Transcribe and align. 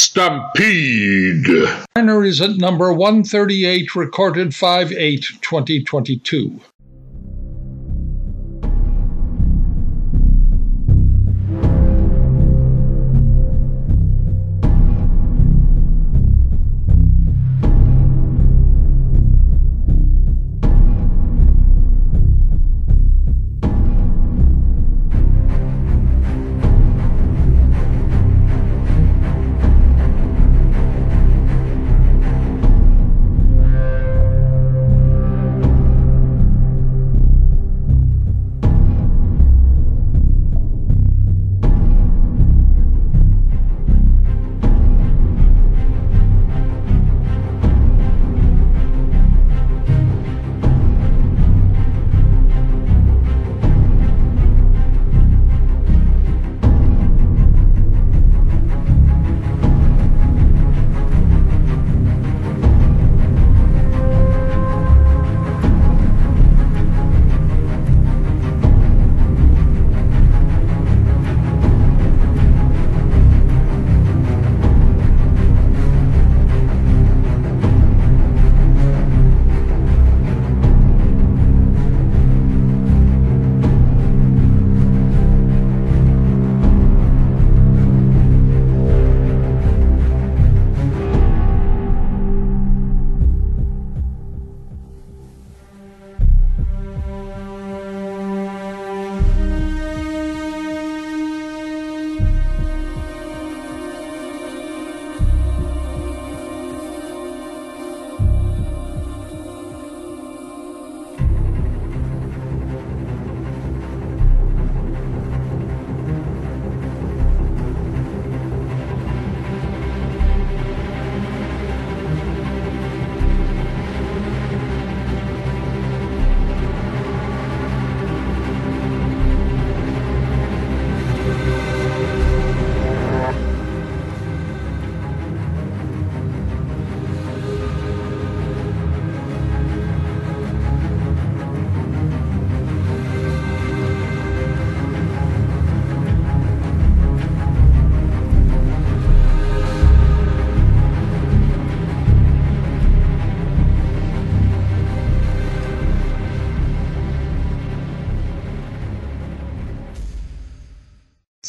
Stampede. 0.00 1.68
Minor 1.94 2.24
is 2.24 2.40
at 2.40 2.56
number 2.56 2.90
138, 2.90 3.94
recorded 3.94 4.54
5 4.54 4.92
8 4.92 5.22
2022. 5.42 6.58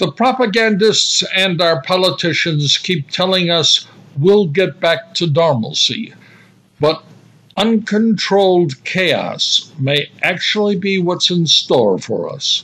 The 0.01 0.11
propagandists 0.11 1.23
and 1.35 1.61
our 1.61 1.83
politicians 1.83 2.79
keep 2.79 3.11
telling 3.11 3.51
us 3.51 3.85
we'll 4.17 4.47
get 4.47 4.79
back 4.79 5.13
to 5.13 5.27
normalcy, 5.27 6.15
but 6.79 7.03
uncontrolled 7.55 8.83
chaos 8.83 9.71
may 9.77 10.09
actually 10.23 10.75
be 10.75 10.97
what's 10.97 11.29
in 11.29 11.45
store 11.45 11.99
for 11.99 12.33
us. 12.33 12.63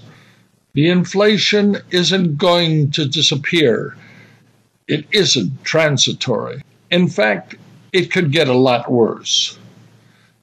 The 0.74 0.90
inflation 0.90 1.78
isn't 1.92 2.40
going 2.40 2.90
to 2.94 3.08
disappear. 3.08 3.96
It 4.88 5.06
isn't 5.12 5.64
transitory. 5.64 6.64
In 6.90 7.08
fact, 7.08 7.54
it 7.94 8.10
could 8.10 8.32
get 8.32 8.48
a 8.48 8.58
lot 8.58 8.92
worse. 8.92 9.60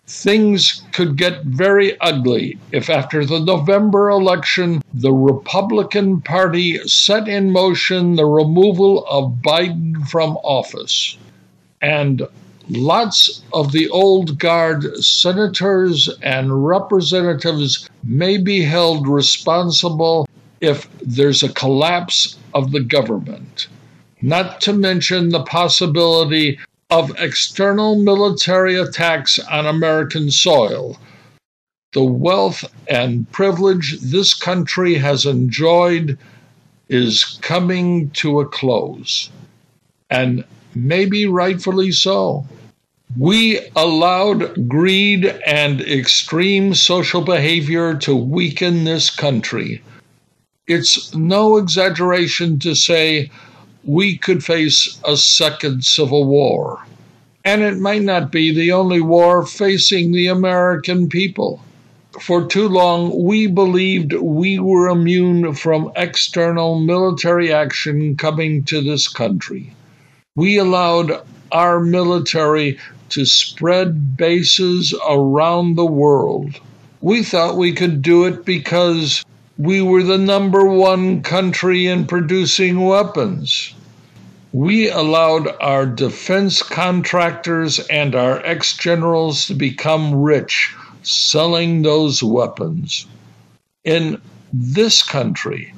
Things 0.06 0.82
could 0.92 1.16
get 1.16 1.44
very 1.44 1.98
ugly 2.00 2.58
if, 2.72 2.90
after 2.90 3.24
the 3.24 3.40
November 3.40 4.10
election, 4.10 4.82
the 4.92 5.12
Republican 5.12 6.20
Party 6.20 6.76
set 6.86 7.26
in 7.26 7.50
motion 7.50 8.16
the 8.16 8.26
removal 8.26 9.06
of 9.06 9.40
Biden 9.42 10.06
from 10.06 10.36
office. 10.38 11.16
And 11.80 12.28
lots 12.68 13.42
of 13.52 13.72
the 13.72 13.88
old 13.88 14.38
guard 14.38 15.02
senators 15.02 16.10
and 16.22 16.66
representatives 16.66 17.88
may 18.02 18.36
be 18.36 18.62
held 18.62 19.08
responsible 19.08 20.28
if 20.60 20.86
there's 21.00 21.42
a 21.42 21.52
collapse 21.52 22.36
of 22.52 22.72
the 22.72 22.80
government. 22.80 23.68
Not 24.20 24.60
to 24.62 24.72
mention 24.72 25.30
the 25.30 25.44
possibility 25.44 26.58
of 26.94 27.10
external 27.18 27.96
military 27.96 28.76
attacks 28.76 29.40
on 29.40 29.66
American 29.66 30.30
soil. 30.30 30.96
The 31.92 32.04
wealth 32.04 32.64
and 32.86 33.28
privilege 33.32 33.98
this 33.98 34.32
country 34.32 34.94
has 34.94 35.26
enjoyed 35.26 36.16
is 36.88 37.36
coming 37.40 38.10
to 38.10 38.38
a 38.38 38.46
close, 38.46 39.28
and 40.08 40.44
maybe 40.76 41.26
rightfully 41.26 41.90
so. 41.90 42.46
We 43.18 43.58
allowed 43.74 44.68
greed 44.68 45.26
and 45.44 45.80
extreme 45.80 46.74
social 46.74 47.22
behavior 47.22 47.96
to 48.06 48.14
weaken 48.14 48.84
this 48.84 49.10
country. 49.10 49.82
It's 50.68 51.12
no 51.12 51.56
exaggeration 51.56 52.60
to 52.60 52.76
say 52.76 53.32
we 53.86 54.16
could 54.16 54.44
face 54.44 54.98
a 55.04 55.16
second 55.16 55.84
civil 55.84 56.24
war. 56.24 56.84
And 57.44 57.62
it 57.62 57.78
might 57.78 58.02
not 58.02 58.32
be 58.32 58.54
the 58.54 58.72
only 58.72 59.00
war 59.00 59.44
facing 59.44 60.12
the 60.12 60.28
American 60.28 61.08
people. 61.08 61.62
For 62.20 62.46
too 62.46 62.68
long, 62.68 63.24
we 63.24 63.46
believed 63.46 64.12
we 64.14 64.58
were 64.58 64.88
immune 64.88 65.52
from 65.54 65.92
external 65.96 66.78
military 66.78 67.52
action 67.52 68.16
coming 68.16 68.62
to 68.64 68.80
this 68.80 69.08
country. 69.08 69.74
We 70.36 70.56
allowed 70.56 71.20
our 71.52 71.80
military 71.80 72.78
to 73.10 73.26
spread 73.26 74.16
bases 74.16 74.94
around 75.08 75.74
the 75.74 75.86
world. 75.86 76.58
We 77.00 77.22
thought 77.22 77.56
we 77.56 77.72
could 77.72 78.00
do 78.00 78.24
it 78.24 78.44
because 78.44 79.24
we 79.58 79.80
were 79.80 80.02
the 80.02 80.18
number 80.18 80.66
one 80.66 81.22
country 81.22 81.86
in 81.86 82.06
producing 82.06 82.80
weapons. 82.80 83.72
We 84.52 84.90
allowed 84.90 85.48
our 85.60 85.86
defense 85.86 86.60
contractors 86.60 87.78
and 87.78 88.16
our 88.16 88.44
ex 88.44 88.76
generals 88.76 89.46
to 89.46 89.54
become 89.54 90.14
rich 90.14 90.74
selling 91.02 91.82
those 91.82 92.22
weapons. 92.22 93.06
In 93.84 94.20
this 94.52 95.02
country, 95.02 95.72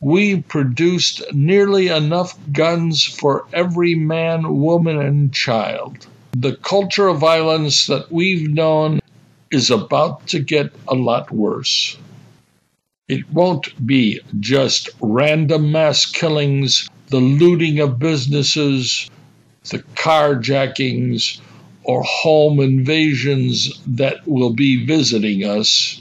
we 0.00 0.40
produced 0.40 1.22
nearly 1.34 1.88
enough 1.88 2.38
guns 2.52 3.04
for 3.04 3.44
every 3.52 3.94
man, 3.94 4.60
woman, 4.60 4.98
and 4.98 5.32
child. 5.32 6.06
The 6.32 6.56
culture 6.56 7.08
of 7.08 7.18
violence 7.18 7.86
that 7.86 8.10
we've 8.10 8.48
known 8.48 9.00
is 9.50 9.70
about 9.70 10.26
to 10.28 10.38
get 10.38 10.72
a 10.88 10.94
lot 10.94 11.30
worse. 11.30 11.98
It 13.10 13.28
won't 13.32 13.84
be 13.84 14.20
just 14.38 14.88
random 15.00 15.72
mass 15.72 16.06
killings 16.06 16.88
the 17.08 17.18
looting 17.18 17.80
of 17.80 17.98
businesses, 17.98 19.10
the 19.68 19.80
carjackings, 19.96 21.40
or 21.82 22.04
home 22.04 22.60
invasions 22.60 23.80
that 23.84 24.24
will 24.28 24.52
be 24.52 24.86
visiting 24.86 25.42
us. 25.42 26.00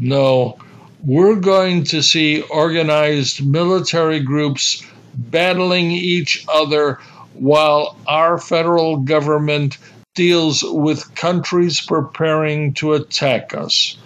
No, 0.00 0.56
we're 1.04 1.40
going 1.40 1.84
to 1.84 2.02
see 2.02 2.40
organized 2.40 3.44
military 3.44 4.20
groups 4.20 4.82
battling 5.14 5.90
each 5.90 6.42
other 6.48 7.00
while 7.34 7.98
our 8.06 8.38
federal 8.38 8.96
government 8.96 9.76
deals 10.14 10.64
with 10.64 11.14
countries 11.14 11.82
preparing 11.82 12.72
to 12.80 12.94
attack 12.94 13.52
us. 13.52 13.98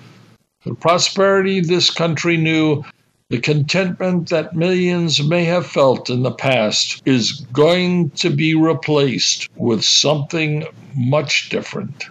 The 0.65 0.75
prosperity 0.75 1.61
this 1.61 1.91
country 1.91 2.37
knew, 2.37 2.85
the 3.31 3.41
contentment 3.41 4.29
that 4.29 4.55
millions 4.55 5.23
may 5.23 5.45
have 5.45 5.67
felt 5.67 6.09
in 6.09 6.23
the 6.23 6.31
past, 6.31 7.03
is 7.05 7.33
going 7.53 8.11
to 8.11 8.31
be 8.31 8.55
replaced 8.55 9.49
with 9.57 9.83
something 9.83 10.65
much 10.95 11.49
different. 11.49 12.05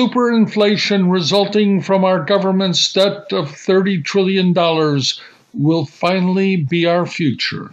Superinflation 0.00 1.12
resulting 1.12 1.82
from 1.82 2.06
our 2.06 2.24
government's 2.24 2.90
debt 2.90 3.30
of 3.32 3.50
$30 3.50 4.02
trillion 4.02 4.54
will 5.52 5.84
finally 5.84 6.56
be 6.56 6.86
our 6.86 7.04
future. 7.04 7.70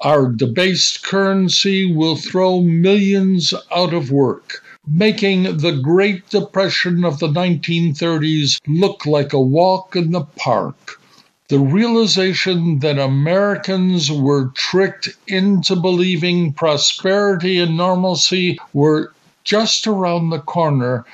Our 0.00 0.30
debased 0.30 1.02
currency 1.02 1.92
will 1.92 2.14
throw 2.14 2.60
millions 2.60 3.52
out 3.74 3.92
of 3.92 4.12
work, 4.12 4.62
making 4.86 5.56
the 5.56 5.72
Great 5.72 6.30
Depression 6.30 7.04
of 7.04 7.18
the 7.18 7.26
1930s 7.26 8.60
look 8.68 9.04
like 9.04 9.32
a 9.32 9.40
walk 9.40 9.96
in 9.96 10.12
the 10.12 10.26
park. 10.36 11.00
The 11.48 11.58
realization 11.58 12.78
that 12.78 13.00
Americans 13.00 14.08
were 14.08 14.52
tricked 14.54 15.08
into 15.26 15.74
believing 15.74 16.52
prosperity 16.52 17.58
and 17.58 17.76
normalcy 17.76 18.56
were 18.72 19.12
just 19.42 19.88
around 19.88 20.30
the 20.30 20.38
corner 20.38 21.04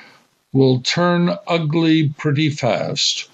will 0.53 0.79
turn 0.81 1.29
ugly 1.47 2.09
pretty 2.17 2.49
fast. 2.49 3.29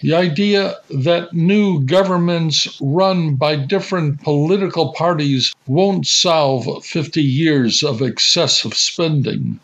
The 0.00 0.14
idea 0.14 0.76
that 0.90 1.34
new 1.34 1.82
governments 1.82 2.78
run 2.80 3.34
by 3.34 3.56
different 3.56 4.22
political 4.22 4.92
parties 4.92 5.52
won't 5.66 6.06
solve 6.06 6.84
50 6.84 7.20
years 7.20 7.82
of 7.82 8.00
excessive 8.00 8.74
spending. 8.74 9.58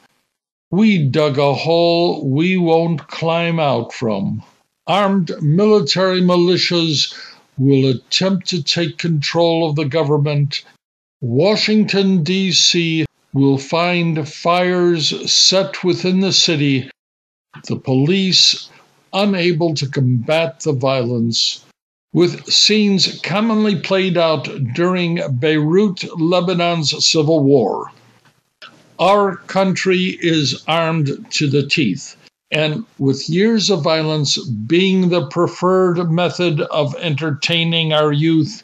We 0.73 0.99
dug 0.99 1.39
a 1.39 1.55
hole 1.55 2.29
we 2.29 2.57
won't 2.57 3.07
climb 3.07 3.61
out 3.61 3.93
from. 3.93 4.43
Armed 4.89 5.31
military 5.41 6.21
militias 6.21 7.15
will 7.57 7.89
attempt 7.89 8.49
to 8.49 8.63
take 8.63 8.99
control 8.99 9.71
of 9.71 9.77
the 9.77 9.85
government. 9.85 10.65
Washington, 11.21 12.25
D.C 12.25 13.07
will 13.35 13.59
find 13.59 14.27
fires 14.29 15.31
set 15.31 15.83
within 15.83 16.21
the 16.21 16.33
city, 16.33 16.89
the 17.67 17.77
police 17.77 18.71
unable 19.13 19.75
to 19.75 19.89
combat 19.89 20.61
the 20.61 20.73
violence, 20.73 21.65
with 22.13 22.47
scenes 22.47 23.21
commonly 23.23 23.75
played 23.81 24.17
out 24.17 24.49
during 24.73 25.21
Beirut, 25.41 26.05
Lebanon's 26.17 27.05
civil 27.05 27.43
war. 27.43 27.91
Our 29.01 29.37
country 29.37 30.17
is 30.21 30.63
armed 30.69 31.27
to 31.31 31.51
the 31.51 31.67
teeth, 31.67 32.17
and 32.53 32.85
with 32.99 33.29
years 33.29 33.69
of 33.69 33.83
violence 33.83 34.39
being 34.39 35.09
the 35.09 35.27
preferred 35.27 36.09
method 36.09 36.61
of 36.61 36.95
entertaining 37.01 37.93
our 37.93 38.13
youth, 38.13 38.63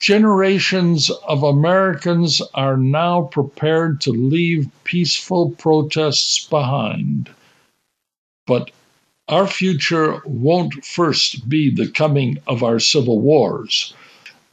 Generations 0.00 1.10
of 1.10 1.42
Americans 1.42 2.40
are 2.54 2.78
now 2.78 3.22
prepared 3.22 4.00
to 4.00 4.10
leave 4.10 4.70
peaceful 4.84 5.50
protests 5.50 6.46
behind. 6.46 7.28
But 8.46 8.70
our 9.28 9.46
future 9.46 10.22
won't 10.24 10.84
first 10.84 11.48
be 11.48 11.70
the 11.70 11.88
coming 11.88 12.38
of 12.46 12.62
our 12.62 12.78
civil 12.78 13.20
wars. 13.20 13.92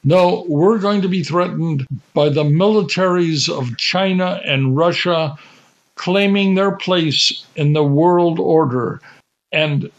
No, 0.03 0.45
we're 0.49 0.79
going 0.79 1.01
to 1.01 1.09
be 1.09 1.23
threatened 1.23 1.87
by 2.13 2.29
the 2.29 2.43
militaries 2.43 3.49
of 3.49 3.77
China 3.77 4.41
and 4.45 4.75
Russia 4.75 5.37
claiming 5.95 6.55
their 6.55 6.71
place 6.71 7.45
in 7.55 7.73
the 7.73 7.83
world 7.83 8.37
order 8.39 9.01
and 9.51 9.89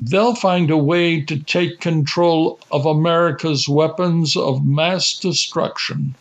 they'll 0.00 0.34
find 0.34 0.70
a 0.70 0.76
way 0.76 1.20
to 1.22 1.38
take 1.38 1.80
control 1.80 2.58
of 2.70 2.86
America's 2.86 3.68
weapons 3.68 4.36
of 4.36 4.64
mass 4.64 5.18
destruction. 5.18 6.14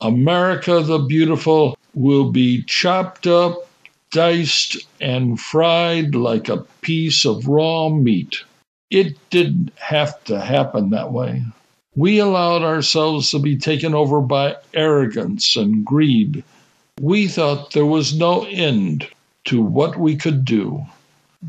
America 0.00 0.82
the 0.82 0.98
Beautiful 0.98 1.76
will 1.94 2.30
be 2.30 2.62
chopped 2.62 3.26
up, 3.26 3.68
diced, 4.10 4.76
and 5.00 5.40
fried 5.40 6.14
like 6.14 6.48
a 6.48 6.64
piece 6.80 7.24
of 7.24 7.46
raw 7.46 7.88
meat. 7.88 8.42
It 8.90 9.16
didn't 9.30 9.72
have 9.76 10.22
to 10.24 10.40
happen 10.40 10.90
that 10.90 11.12
way. 11.12 11.44
We 11.96 12.18
allowed 12.18 12.62
ourselves 12.62 13.30
to 13.30 13.38
be 13.38 13.56
taken 13.56 13.94
over 13.94 14.20
by 14.20 14.56
arrogance 14.72 15.56
and 15.56 15.84
greed. 15.84 16.44
We 17.00 17.28
thought 17.28 17.72
there 17.72 17.86
was 17.86 18.14
no 18.14 18.44
end 18.44 19.08
to 19.46 19.60
what 19.60 19.98
we 19.98 20.16
could 20.16 20.44
do. 20.44 20.84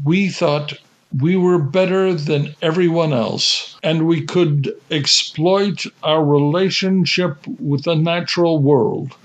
We 0.04 0.30
thought 0.30 0.74
we 1.20 1.36
were 1.36 1.60
better 1.60 2.14
than 2.14 2.56
everyone 2.62 3.14
else, 3.14 3.78
and 3.84 4.08
we 4.08 4.26
could 4.26 4.74
exploit 4.90 5.86
our 6.04 6.24
relationship 6.24 7.46
with 7.60 7.84
the 7.84 7.96
natural 7.96 8.60
world. 8.60 9.16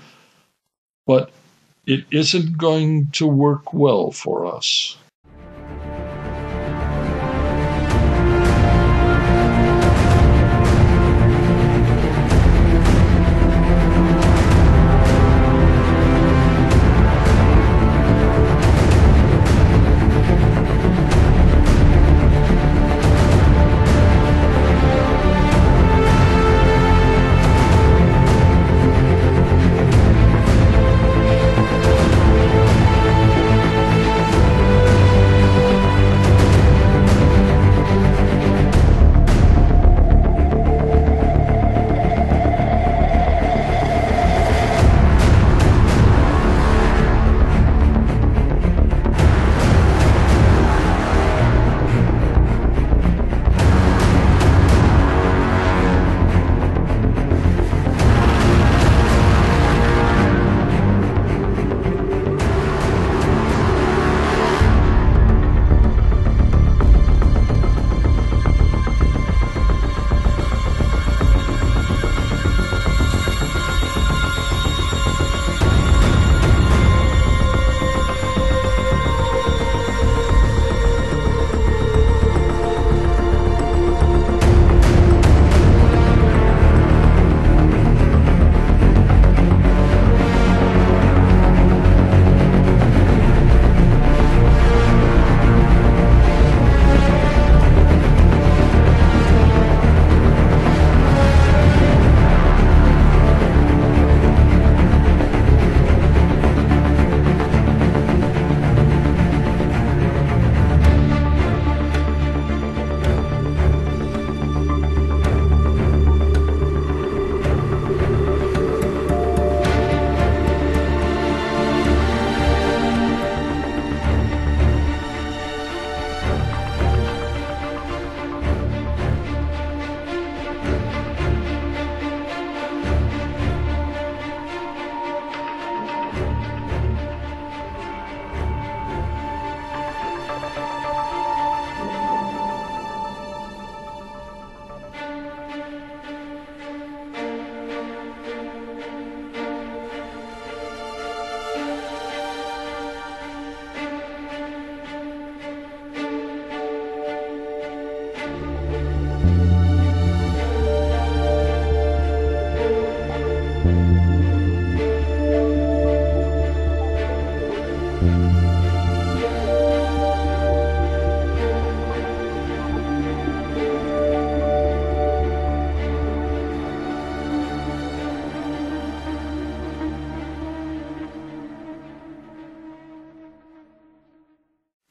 But 1.05 1.31
it 1.85 2.05
isn't 2.11 2.57
going 2.57 3.07
to 3.11 3.25
work 3.25 3.73
well 3.73 4.11
for 4.11 4.45
us. 4.45 4.97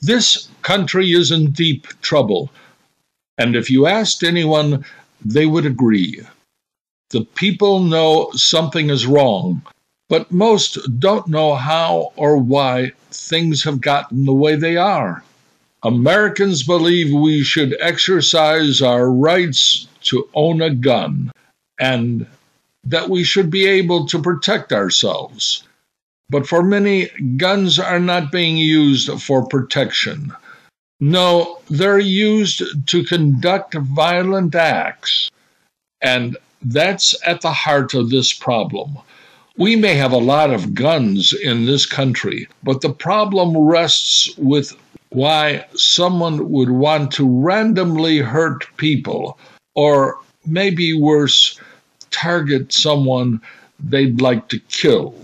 This 0.07 0.47
country 0.63 1.11
is 1.11 1.33
in 1.33 1.51
deep 1.51 1.89
trouble, 2.01 2.53
and 3.39 3.57
if 3.57 3.69
you 3.69 3.89
asked 3.89 4.23
anyone, 4.23 4.85
they 5.25 5.47
would 5.47 5.67
agree. 5.67 6.21
The 7.11 7.25
people 7.25 7.81
know 7.81 8.31
something 8.33 8.89
is 8.89 9.05
wrong, 9.05 9.63
but 10.09 10.31
most 10.31 10.79
don't 11.01 11.27
know 11.27 11.57
how 11.57 12.13
or 12.15 12.37
why 12.37 12.93
things 13.11 13.65
have 13.65 13.81
gotten 13.81 14.27
the 14.27 14.33
way 14.33 14.55
they 14.55 14.77
are. 14.77 15.25
Americans 15.83 16.63
believe 16.63 17.13
we 17.13 17.43
should 17.43 17.77
exercise 17.81 18.81
our 18.81 19.11
rights 19.11 19.89
to 20.03 20.29
own 20.35 20.63
a 20.63 20.71
gun 20.71 21.33
and 21.81 22.29
that 22.85 23.11
we 23.11 23.25
should 23.25 23.51
be 23.51 23.67
able 23.67 24.07
to 24.07 24.23
protect 24.23 24.73
ourselves. 24.73 25.66
But 26.28 26.47
for 26.47 26.62
many, 26.62 27.09
guns 27.37 27.78
are 27.78 28.00
not 28.00 28.33
being 28.33 28.56
used 28.56 29.11
for 29.23 29.47
protection. 29.47 30.33
No, 30.99 31.61
they're 31.68 31.99
used 31.99 32.62
to 32.88 33.04
conduct 33.04 33.75
violent 33.75 34.54
acts. 34.54 35.30
And 36.00 36.37
that's 36.62 37.14
at 37.26 37.42
the 37.42 37.52
heart 37.52 37.95
of 37.95 38.11
this 38.11 38.33
problem. 38.33 38.99
We 39.56 39.76
may 39.76 39.95
have 39.95 40.12
a 40.12 40.18
lot 40.18 40.50
of 40.50 40.75
guns 40.75 41.33
in 41.33 41.64
this 41.64 41.87
country, 41.87 42.49
but 42.62 42.80
the 42.80 42.92
problem 42.92 43.56
rests 43.56 44.37
with 44.37 44.76
why 45.11 45.64
someone 45.75 46.50
would 46.50 46.71
want 46.71 47.12
to 47.12 47.26
randomly 47.26 48.18
hurt 48.18 48.66
people, 48.76 49.38
or 49.75 50.18
maybe 50.45 50.92
worse, 50.92 51.59
target 52.11 52.73
someone 52.73 53.40
they'd 53.78 54.21
like 54.21 54.49
to 54.49 54.59
kill. 54.68 55.14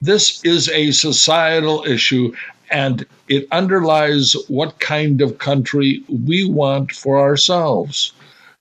This 0.00 0.44
is 0.44 0.68
a 0.68 0.92
societal 0.92 1.84
issue 1.86 2.34
and 2.70 3.06
it 3.28 3.46
underlies 3.50 4.36
what 4.48 4.78
kind 4.78 5.22
of 5.22 5.38
country 5.38 6.02
we 6.08 6.44
want 6.44 6.92
for 6.92 7.18
ourselves. 7.18 8.12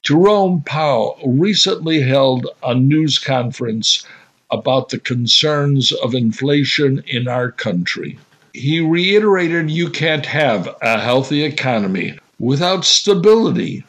Jerome 0.02 0.62
Powell 0.62 1.20
recently 1.26 2.02
held 2.02 2.48
a 2.64 2.74
news 2.74 3.20
conference 3.20 4.06
about 4.52 4.90
the 4.90 5.00
concerns 5.00 5.92
of 5.92 6.14
inflation 6.14 7.04
in 7.08 7.28
our 7.28 7.52
country. 7.52 8.18
He 8.54 8.80
reiterated 8.80 9.70
you 9.70 9.90
can't 9.90 10.26
have 10.28 10.74
a 10.82 11.00
healthy 11.00 11.44
economy 11.44 12.18
without 12.40 12.86
stability. 12.86 13.84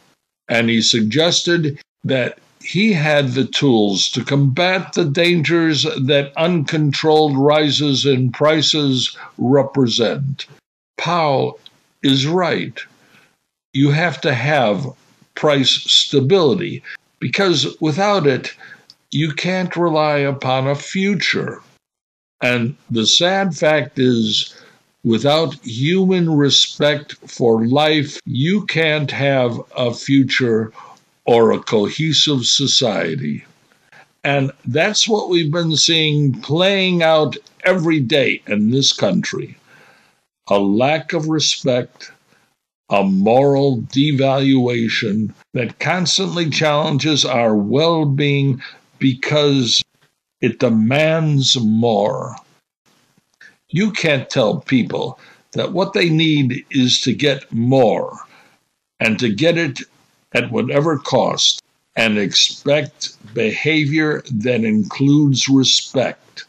And 0.49 0.69
he 0.69 0.83
suggested 0.83 1.79
that 2.03 2.38
he 2.67 2.93
had 2.93 3.33
the 3.33 3.45
tools 3.45 4.09
to 4.09 4.25
combat 4.25 4.93
the 4.95 5.05
dangers 5.05 5.85
that 5.85 6.33
uncontrolled 6.37 7.39
rises 7.39 8.05
in 8.05 8.33
prices 8.33 9.17
represent. 9.39 10.47
Powell 10.99 11.61
is 12.03 12.27
right. 12.27 12.77
You 13.73 13.93
have 13.93 14.21
to 14.23 14.35
have 14.35 14.85
price 15.37 15.71
stability 15.71 16.83
because 17.21 17.81
without 17.81 18.27
it, 18.27 18.53
you 19.13 19.33
can't 19.33 19.77
rely 19.77 20.19
upon 20.19 20.67
a 20.67 20.75
future. 20.75 21.63
And 22.43 22.77
the 22.91 23.07
sad 23.07 23.55
fact 23.55 24.01
is, 24.01 24.61
without 25.05 25.55
human 25.65 26.35
respect 26.35 27.15
for 27.29 27.65
life, 27.65 28.19
you 28.27 28.67
can't 28.67 29.13
have 29.13 29.61
a 29.77 29.95
future 29.95 30.73
or 31.26 31.52
a 31.52 31.61
cohesive 31.61 32.47
society. 32.47 33.45
And 34.25 34.50
that's 34.64 35.09
what 35.09 35.28
we've 35.28 35.52
been 35.52 35.76
seeing 35.76 36.40
playing 36.40 37.02
out 37.02 37.37
every 37.64 38.00
day 38.00 38.42
in 38.47 38.71
this 38.71 38.92
country 38.92 39.56
a 40.49 40.59
lack 40.59 41.12
of 41.12 41.28
respect, 41.28 42.12
a 42.88 43.02
moral 43.02 43.78
devaluation 43.83 45.33
that 45.54 45.80
constantly 45.80 46.49
challenges 46.49 47.25
our 47.25 47.56
well 47.56 48.04
being 48.04 48.62
because 49.00 49.83
it 50.40 50.61
demands 50.61 51.59
more. 51.61 52.37
You 53.71 53.90
can't 53.90 54.30
tell 54.30 54.61
people 54.61 55.18
that 55.52 55.73
what 55.73 55.95
they 55.95 56.09
need 56.09 56.64
is 56.71 57.00
to 57.00 57.12
get 57.12 57.50
more 57.52 58.16
and 59.00 59.18
to 59.18 59.35
get 59.35 59.59
it 59.59 59.80
at 60.37 60.50
whatever 60.50 60.99
cost 60.99 61.62
and 61.97 62.19
expect 62.19 63.16
behavior 63.35 64.23
that 64.31 64.64
includes 64.64 65.49
respect. 65.49 66.45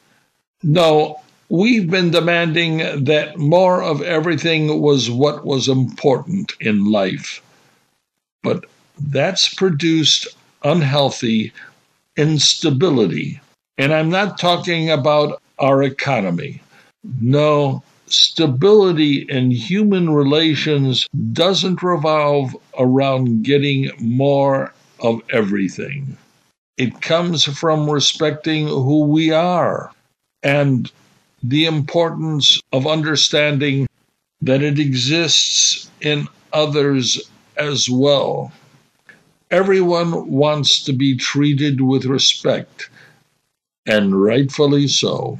No, 0.61 1.21
we've 1.49 1.89
been 1.89 2.11
demanding 2.11 3.05
that 3.05 3.37
more 3.37 3.81
of 3.81 4.01
everything 4.01 4.81
was 4.81 5.09
what 5.09 5.45
was 5.45 5.69
important 5.69 6.53
in 6.59 6.91
life. 6.91 7.41
But 8.43 8.65
that's 8.99 9.53
produced 9.53 10.27
unhealthy 10.63 11.53
instability. 12.17 13.39
And 13.77 13.93
I'm 13.93 14.09
not 14.09 14.39
talking 14.39 14.89
about 14.89 15.41
our 15.59 15.83
economy. 15.83 16.61
No, 17.21 17.83
stability 18.07 19.25
in 19.29 19.51
human 19.51 20.09
relations 20.09 21.07
doesn't 21.33 21.83
revolve 21.83 22.55
around 22.77 23.43
getting 23.43 23.91
more 23.99 24.73
of 24.99 25.21
everything. 25.31 26.17
It 26.77 27.01
comes 27.01 27.43
from 27.43 27.89
respecting 27.89 28.67
who 28.67 29.05
we 29.05 29.31
are 29.31 29.91
and 30.43 30.91
the 31.43 31.65
importance 31.65 32.59
of 32.71 32.87
understanding 32.87 33.87
that 34.41 34.61
it 34.61 34.79
exists 34.79 35.89
in 36.01 36.27
others 36.53 37.19
as 37.57 37.89
well. 37.89 38.51
Everyone 39.49 40.29
wants 40.29 40.83
to 40.83 40.93
be 40.93 41.15
treated 41.15 41.81
with 41.81 42.05
respect, 42.05 42.89
and 43.85 44.21
rightfully 44.21 44.87
so. 44.87 45.39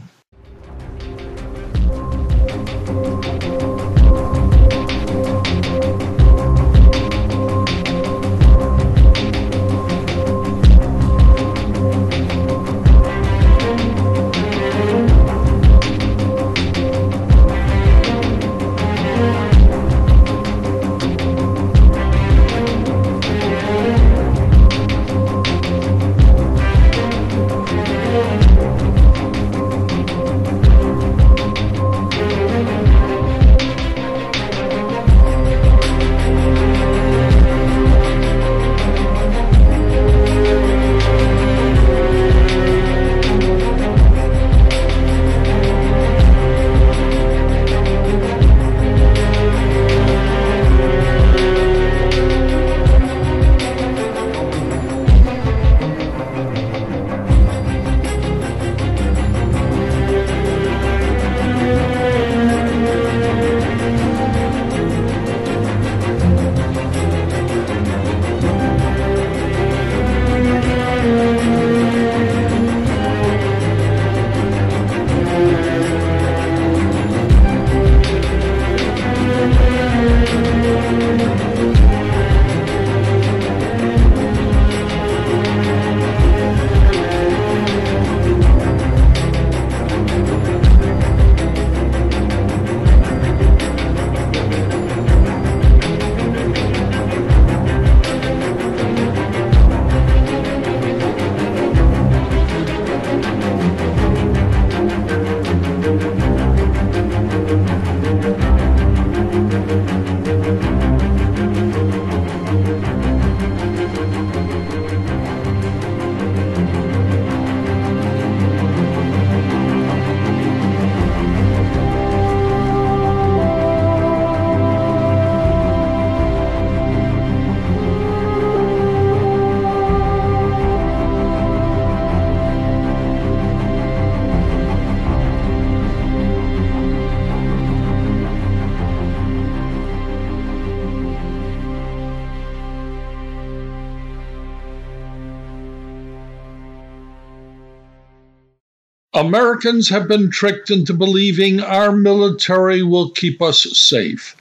Americans 149.17 149.89
have 149.89 150.08
been 150.08 150.30
tricked 150.30 150.69
into 150.69 150.93
believing 150.93 151.60
our 151.60 151.91
military 151.91 152.84
will 152.84 153.10
keep 153.10 153.41
us 153.41 153.63
safe. 153.75 154.36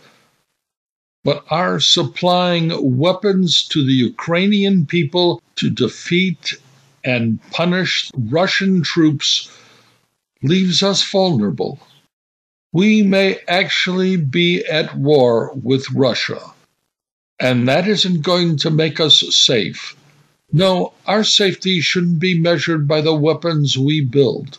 But 1.24 1.46
our 1.48 1.80
supplying 1.80 2.98
weapons 2.98 3.62
to 3.68 3.82
the 3.82 3.94
Ukrainian 3.94 4.84
people 4.84 5.40
to 5.54 5.70
defeat 5.70 6.52
and 7.02 7.40
punish 7.52 8.10
Russian 8.14 8.82
troops 8.82 9.50
leaves 10.42 10.82
us 10.82 11.02
vulnerable. 11.02 11.78
We 12.74 13.02
may 13.02 13.38
actually 13.48 14.18
be 14.18 14.62
at 14.66 14.94
war 14.94 15.54
with 15.54 15.90
Russia, 15.90 16.52
and 17.40 17.66
that 17.66 17.88
isn't 17.88 18.20
going 18.20 18.58
to 18.58 18.70
make 18.70 19.00
us 19.00 19.24
safe. 19.34 19.96
No, 20.52 20.92
our 21.06 21.24
safety 21.24 21.80
shouldn't 21.80 22.18
be 22.18 22.38
measured 22.38 22.86
by 22.86 23.00
the 23.00 23.14
weapons 23.14 23.78
we 23.78 24.02
build 24.02 24.58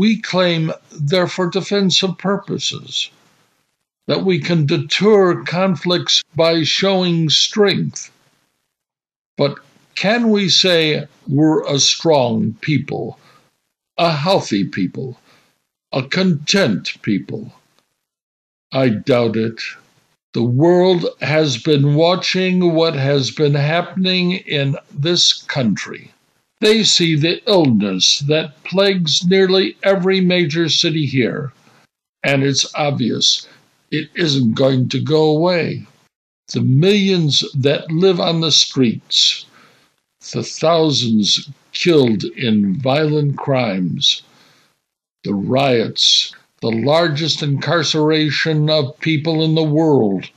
we 0.00 0.20
claim 0.22 0.72
they're 0.92 1.28
for 1.28 1.50
defensive 1.50 2.16
purposes. 2.18 3.10
that 4.06 4.24
we 4.24 4.40
can 4.40 4.66
deter 4.66 5.44
conflicts 5.44 6.22
by 6.34 6.64
showing 6.64 7.30
strength. 7.30 8.10
But 9.36 9.56
can 9.94 10.30
we 10.30 10.48
say 10.48 11.06
we're 11.28 11.64
a 11.64 11.78
strong 11.78 12.54
people, 12.60 13.20
a 13.98 14.12
healthy 14.12 14.64
people, 14.64 15.18
a 15.92 16.02
content 16.02 17.00
people? 17.02 17.52
I 18.72 18.88
doubt 18.90 19.36
it. 19.36 19.60
The 20.34 20.42
world 20.44 21.06
has 21.20 21.58
been 21.58 21.94
watching 21.94 22.74
what 22.74 22.94
has 22.94 23.30
been 23.30 23.54
happening 23.54 24.32
in 24.32 24.76
this 24.92 25.32
country. 25.44 26.12
They 26.60 26.84
see 26.84 27.16
the 27.16 27.42
illness 27.48 28.18
that 28.20 28.62
plagues 28.64 29.24
nearly 29.24 29.76
every 29.82 30.20
major 30.20 30.68
city 30.68 31.06
here, 31.06 31.52
and 32.22 32.42
it's 32.42 32.66
obvious 32.74 33.46
it 33.90 34.10
isn't 34.14 34.54
going 34.54 34.88
to 34.90 35.00
go 35.00 35.24
away. 35.24 35.86
The 36.52 36.60
millions 36.60 37.44
that 37.54 37.90
live 37.90 38.20
on 38.20 38.40
the 38.40 38.52
streets, 38.52 39.46
the 40.32 40.42
thousands 40.42 41.48
killed 41.72 42.24
in 42.24 42.78
violent 42.78 43.38
crimes, 43.38 44.22
the 45.24 45.34
riots, 45.34 46.34
the 46.60 46.70
largest 46.70 47.42
incarceration 47.42 48.68
of 48.68 48.98
people 49.00 49.42
in 49.42 49.54
the 49.54 49.62
world, 49.62 50.28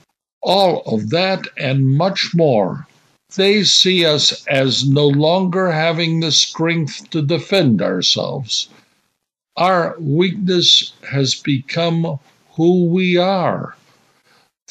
all 0.42 0.84
of 0.86 1.10
that 1.10 1.48
and 1.58 1.86
much 1.86 2.32
more. 2.34 2.88
They 3.36 3.64
see 3.64 4.06
us 4.06 4.46
as 4.48 4.88
no 4.88 5.08
longer 5.08 5.72
having 5.72 6.20
the 6.20 6.32
strength 6.32 7.10
to 7.10 7.22
defend 7.22 7.82
ourselves. 7.82 8.70
Our 9.58 9.96
weakness 10.00 10.94
has 11.12 11.36
become 11.36 12.20
who 12.56 12.86
we 12.86 13.18
are. 13.18 13.76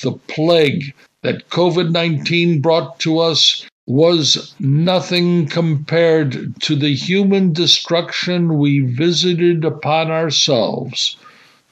The 0.02 0.12
plague 0.12 0.94
that 1.22 1.50
COVID 1.50 1.92
19 1.92 2.60
brought 2.60 2.98
to 3.00 3.18
us 3.18 3.66
was 3.86 4.54
nothing 4.58 5.46
compared 5.46 6.60
to 6.62 6.76
the 6.76 6.94
human 6.94 7.52
destruction 7.52 8.58
we 8.58 8.80
visited 8.80 9.64
upon 9.64 10.10
ourselves. 10.10 11.16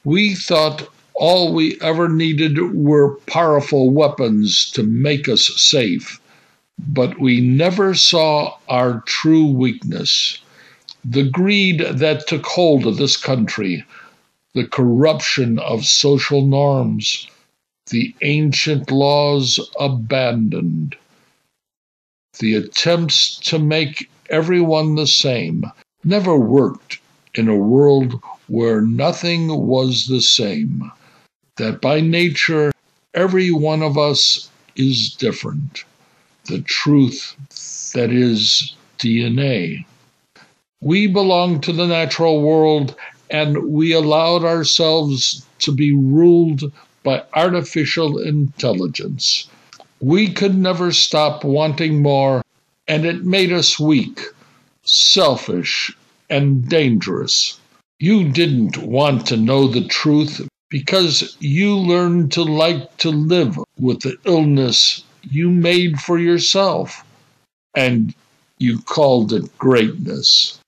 We 0.03 0.35
thought 0.35 0.87
all 1.13 1.53
we 1.53 1.79
ever 1.81 2.09
needed 2.09 2.73
were 2.73 3.15
powerful 3.27 3.89
weapons 3.89 4.69
to 4.71 4.83
make 4.83 5.27
us 5.27 5.51
safe, 5.61 6.20
but 6.79 7.19
we 7.19 7.41
never 7.41 7.93
saw 7.93 8.57
our 8.67 9.01
true 9.05 9.45
weakness. 9.45 10.37
The 11.03 11.23
greed 11.23 11.79
that 11.79 12.27
took 12.27 12.45
hold 12.45 12.85
of 12.85 12.97
this 12.97 13.17
country, 13.17 13.83
the 14.53 14.67
corruption 14.67 15.59
of 15.59 15.85
social 15.85 16.45
norms, 16.45 17.27
the 17.89 18.13
ancient 18.21 18.91
laws 18.91 19.59
abandoned 19.79 20.95
the 22.39 22.55
attempts 22.55 23.37
to 23.37 23.59
make 23.59 24.09
everyone 24.29 24.95
the 24.95 25.07
same 25.07 25.65
never 26.03 26.37
worked 26.37 26.99
in 27.35 27.47
a 27.47 27.55
world 27.55 28.19
where 28.47 28.81
nothing 28.81 29.47
was 29.67 30.07
the 30.07 30.21
same. 30.21 30.91
That 31.57 31.81
by 31.81 32.01
nature, 32.01 32.71
every 33.13 33.51
one 33.51 33.83
of 33.83 33.97
us 33.97 34.49
is 34.75 35.13
different. 35.13 35.83
The 36.45 36.61
truth 36.61 37.35
that 37.93 38.11
is 38.11 38.73
DNA. 38.97 39.85
We 40.81 41.07
belong 41.07 41.61
to 41.61 41.71
the 41.71 41.87
natural 41.87 42.41
world 42.41 42.95
and 43.29 43.71
we 43.71 43.93
allowed 43.93 44.43
ourselves 44.43 45.45
to 45.59 45.71
be 45.71 45.93
ruled 45.93 46.71
by 47.03 47.23
artificial 47.33 48.17
intelligence. 48.19 49.47
We 49.99 50.29
could 50.29 50.57
never 50.57 50.91
stop 50.91 51.43
wanting 51.43 52.01
more, 52.01 52.41
and 52.87 53.05
it 53.05 53.23
made 53.23 53.53
us 53.53 53.79
weak, 53.79 54.19
selfish, 54.83 55.95
and 56.29 56.67
dangerous. 56.67 57.59
You 57.99 58.29
didn't 58.29 58.77
want 58.77 59.27
to 59.27 59.37
know 59.37 59.67
the 59.67 59.85
truth 59.87 60.47
because 60.69 61.37
you 61.39 61.75
learned 61.75 62.31
to 62.33 62.43
like 62.43 62.97
to 62.97 63.11
live 63.11 63.59
with 63.79 64.01
the 64.01 64.17
illness 64.25 65.03
you 65.23 65.49
made 65.49 65.99
for 65.99 66.19
yourself, 66.19 67.03
and 67.75 68.13
you 68.57 68.79
called 68.79 69.33
it 69.33 69.57
greatness. 69.57 70.60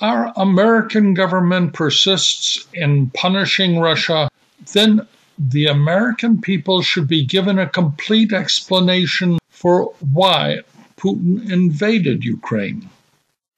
Our 0.00 0.32
American 0.36 1.14
government 1.14 1.72
persists 1.72 2.66
in 2.72 3.10
punishing 3.10 3.78
Russia, 3.78 4.28
then 4.72 5.06
the 5.38 5.66
American 5.66 6.40
people 6.40 6.82
should 6.82 7.06
be 7.06 7.24
given 7.24 7.58
a 7.58 7.68
complete 7.68 8.32
explanation 8.32 9.38
for 9.50 9.92
why 10.12 10.60
Putin 10.96 11.50
invaded 11.50 12.24
Ukraine. 12.24 12.88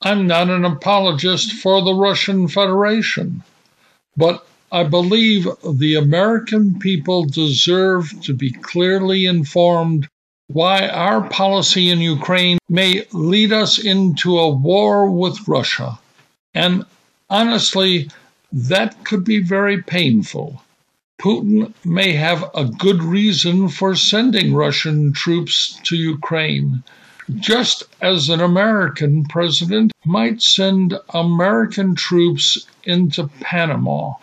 I'm 0.02 0.26
not 0.26 0.48
an 0.48 0.64
apologist 0.64 1.52
for 1.52 1.82
the 1.82 1.94
Russian 1.94 2.48
Federation, 2.48 3.42
but 4.16 4.46
I 4.72 4.84
believe 4.84 5.48
the 5.68 5.96
American 5.96 6.78
people 6.78 7.24
deserve 7.24 8.14
to 8.22 8.32
be 8.32 8.50
clearly 8.50 9.26
informed 9.26 10.08
why 10.46 10.88
our 10.88 11.28
policy 11.28 11.90
in 11.90 12.00
Ukraine 12.00 12.58
may 12.68 13.06
lead 13.12 13.52
us 13.52 13.78
into 13.78 14.38
a 14.38 14.48
war 14.48 15.10
with 15.10 15.46
Russia. 15.46 15.98
And 16.54 16.84
honestly, 17.28 18.10
that 18.52 19.04
could 19.04 19.24
be 19.24 19.40
very 19.40 19.82
painful. 19.82 20.62
Putin 21.20 21.72
may 21.84 22.12
have 22.12 22.50
a 22.54 22.64
good 22.64 23.02
reason 23.02 23.68
for 23.68 23.94
sending 23.94 24.54
Russian 24.54 25.12
troops 25.12 25.78
to 25.84 25.96
Ukraine. 25.96 26.82
just 27.38 27.84
as 28.00 28.28
an 28.28 28.40
American 28.40 29.24
president 29.24 29.92
might 30.04 30.42
send 30.42 30.98
American 31.14 31.94
troops 31.94 32.66
into 32.84 33.28
Panama 33.40 34.14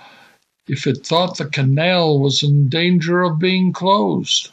if 0.67 0.85
it 0.85 1.05
thought 1.05 1.37
the 1.37 1.45
canal 1.45 2.19
was 2.19 2.43
in 2.43 2.67
danger 2.67 3.21
of 3.21 3.39
being 3.39 3.71
closed. 3.71 4.49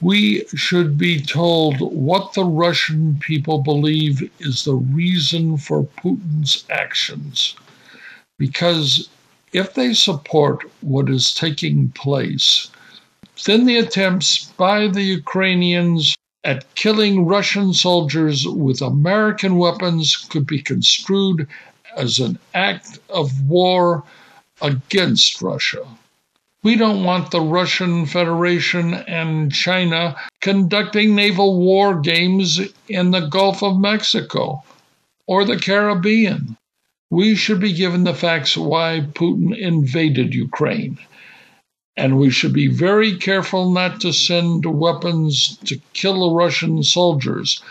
We 0.00 0.44
should 0.54 0.96
be 0.96 1.20
told 1.20 1.80
what 1.80 2.34
the 2.34 2.44
Russian 2.44 3.18
people 3.18 3.58
believe 3.58 4.30
is 4.38 4.64
the 4.64 4.74
reason 4.74 5.56
for 5.56 5.82
Putin's 5.84 6.64
actions. 6.70 7.56
Because 8.38 9.08
if 9.52 9.74
they 9.74 9.94
support 9.94 10.64
what 10.82 11.08
is 11.08 11.34
taking 11.34 11.88
place, 11.90 12.70
then 13.44 13.66
the 13.66 13.76
attempts 13.76 14.44
by 14.56 14.86
the 14.86 15.02
Ukrainians 15.02 16.14
at 16.44 16.72
killing 16.76 17.26
Russian 17.26 17.74
soldiers 17.74 18.46
with 18.46 18.80
American 18.80 19.56
weapons 19.56 20.16
could 20.16 20.46
be 20.46 20.62
construed 20.62 21.48
as 21.96 22.20
an 22.20 22.38
act 22.54 23.00
of 23.08 23.48
war 23.48 24.04
against 24.62 25.42
Russia. 25.42 25.86
We 26.64 26.74
don't 26.74 27.04
want 27.04 27.30
the 27.30 27.40
Russian 27.40 28.04
Federation 28.06 28.92
and 28.92 29.52
China 29.52 30.16
conducting 30.40 31.14
naval 31.14 31.56
war 31.56 32.00
games 32.00 32.60
in 32.88 33.12
the 33.12 33.28
Gulf 33.28 33.62
of 33.62 33.78
Mexico 33.78 34.64
or 35.28 35.44
the 35.44 35.58
Caribbean. 35.58 36.56
We 37.10 37.36
should 37.36 37.60
be 37.60 37.72
given 37.72 38.02
the 38.02 38.12
facts 38.12 38.56
why 38.56 39.06
Putin 39.14 39.56
invaded 39.56 40.34
Ukraine. 40.34 40.98
And 41.96 42.18
we 42.18 42.30
should 42.30 42.52
be 42.52 42.66
very 42.66 43.16
careful 43.16 43.70
not 43.70 44.00
to 44.00 44.12
send 44.12 44.66
weapons 44.66 45.58
to 45.66 45.80
kill 45.92 46.34
Russian 46.34 46.82
soldiers. 46.82 47.62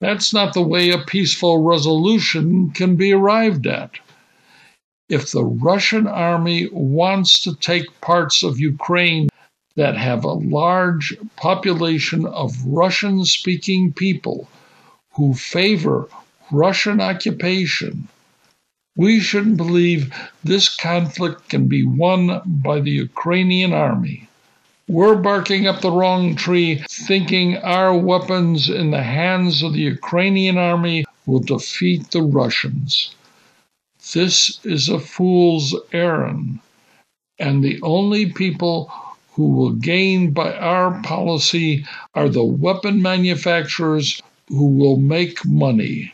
That's 0.00 0.34
not 0.34 0.52
the 0.52 0.62
way 0.62 0.90
a 0.90 0.98
peaceful 0.98 1.62
resolution 1.62 2.72
can 2.72 2.96
be 2.96 3.12
arrived 3.12 3.68
at 3.68 3.92
if 5.10 5.32
the 5.32 5.44
Russian 5.44 6.06
army 6.06 6.68
wants 6.70 7.40
to 7.40 7.56
take 7.56 8.00
parts 8.00 8.44
of 8.44 8.60
Ukraine 8.60 9.28
that 9.74 9.96
have 9.96 10.22
a 10.24 10.32
large 10.32 11.16
population 11.34 12.24
of 12.26 12.64
Russian 12.64 13.24
speaking 13.24 13.92
people 13.92 14.48
who 15.14 15.34
favor 15.34 16.08
Russian 16.52 17.00
occupation, 17.00 18.06
we 18.96 19.18
shouldn't 19.18 19.56
believe 19.56 20.14
this 20.44 20.68
conflict 20.68 21.48
can 21.48 21.66
be 21.66 21.84
won 21.84 22.40
by 22.46 22.80
the 22.80 22.92
Ukrainian 22.92 23.72
army. 23.72 24.28
We're 24.86 25.16
barking 25.16 25.66
up 25.66 25.80
the 25.80 25.90
wrong 25.90 26.36
tree, 26.36 26.84
thinking 26.88 27.56
our 27.58 27.96
weapons 27.96 28.68
in 28.68 28.92
the 28.92 29.02
hands 29.02 29.62
of 29.64 29.72
the 29.72 29.86
Ukrainian 29.96 30.56
army 30.56 31.04
will 31.26 31.40
defeat 31.40 32.10
the 32.12 32.22
Russians. 32.22 33.14
This 34.12 34.58
is 34.64 34.88
a 34.88 34.98
fool's 34.98 35.74
errand, 35.92 36.58
and 37.38 37.62
the 37.62 37.80
only 37.82 38.26
people 38.32 38.90
who 39.32 39.50
will 39.50 39.72
gain 39.72 40.32
by 40.32 40.52
our 40.54 41.00
policy 41.02 41.86
are 42.14 42.28
the 42.28 42.44
weapon 42.44 43.00
manufacturers 43.00 44.20
who 44.48 44.66
will 44.66 44.96
make 44.96 45.44
money. 45.46 46.12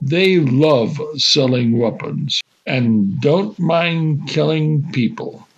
They 0.00 0.38
love 0.38 1.00
selling 1.16 1.78
weapons 1.78 2.40
and 2.66 3.20
don't 3.20 3.58
mind 3.58 4.28
killing 4.28 4.90
people. 4.92 5.48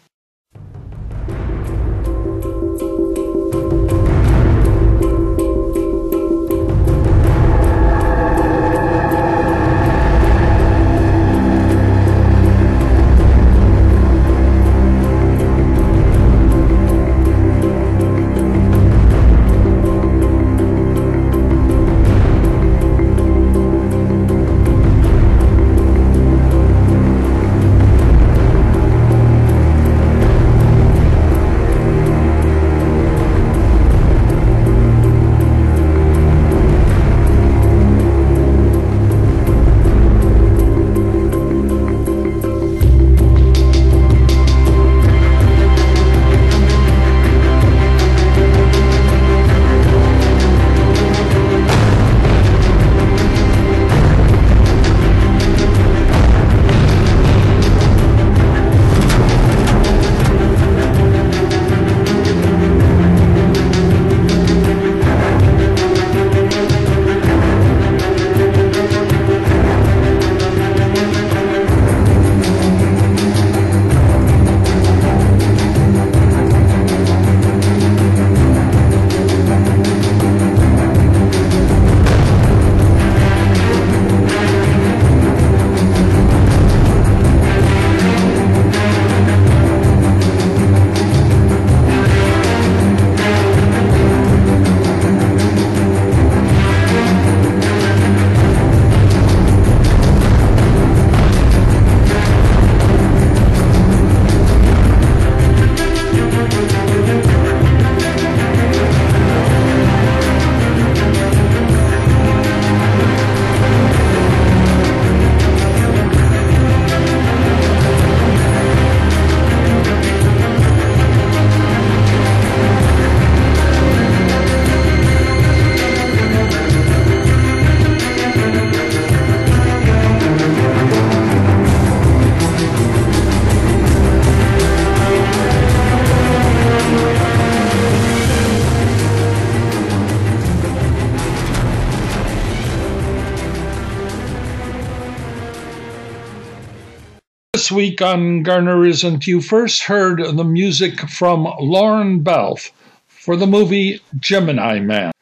This 147.64 147.72
week 147.72 148.02
on 148.02 148.42
Garner 148.42 148.84
Isn't, 148.84 149.26
you 149.26 149.40
first 149.40 149.84
heard 149.84 150.22
the 150.22 150.44
music 150.44 151.08
from 151.08 151.44
Lorne 151.58 152.18
Balfe 152.18 152.70
for 153.06 153.36
the 153.36 153.46
movie 153.46 154.02
Gemini 154.20 154.80
Man, 154.80 155.12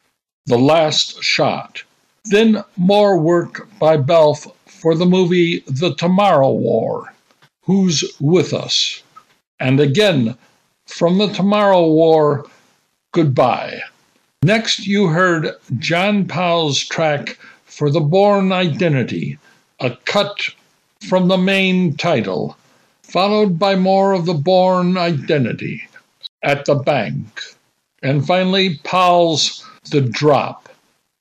The 0.47 0.57
Last 0.57 1.23
Shot. 1.23 1.83
Then 2.25 2.65
more 2.75 3.17
work 3.17 3.69
by 3.79 3.95
Balfe 3.95 4.45
for 4.65 4.93
the 4.93 5.05
movie 5.05 5.63
The 5.67 5.95
Tomorrow 5.95 6.51
War, 6.51 7.13
Who's 7.61 8.03
With 8.19 8.53
Us? 8.53 9.01
And 9.61 9.79
again, 9.79 10.37
from 10.85 11.19
The 11.19 11.29
Tomorrow 11.29 11.87
War, 11.87 12.45
Goodbye. 13.13 13.79
Next, 14.43 14.85
you 14.85 15.07
heard 15.07 15.51
John 15.79 16.27
Powell's 16.27 16.83
track 16.83 17.37
for 17.63 17.89
The 17.89 18.01
Bourne 18.01 18.51
Identity, 18.51 19.37
a 19.79 19.91
cut 20.03 20.49
from 21.07 21.27
the 21.27 21.37
main 21.37 21.95
title, 21.95 22.57
followed 23.03 23.59
by 23.59 23.75
more 23.75 24.13
of 24.13 24.25
the 24.25 24.33
Bourne 24.33 24.97
identity 24.97 25.83
at 26.41 26.65
the 26.65 26.75
bank, 26.75 27.41
and 28.01 28.25
finally 28.25 28.79
Powell's 28.83 29.65
The 29.91 30.01
Drop, 30.01 30.69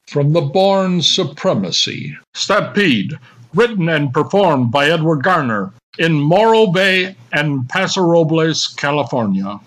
from 0.07 0.33
the 0.33 0.40
Bourne 0.40 1.03
Supremacy. 1.03 2.16
Stampede, 2.35 3.18
written 3.55 3.88
and 3.88 4.12
performed 4.12 4.71
by 4.71 4.88
Edward 4.88 5.23
Garner 5.23 5.73
in 5.99 6.12
Morro 6.14 6.68
Bay 6.68 7.16
and 7.33 7.68
Paso 7.68 8.03
Robles, 8.03 8.68
California. 8.68 9.61